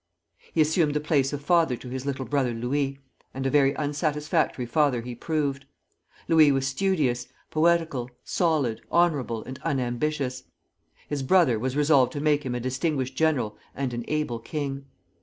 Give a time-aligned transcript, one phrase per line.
[0.51, 2.97] He assumed the place of father to his little brother Louis,
[3.35, 5.65] and a very unsatisfactory father he proved.
[6.27, 10.45] Louis was studious, poetical, solid, honorable, and unambitious.
[11.07, 14.85] His brother was resolved to make him a distinguished general and an able king.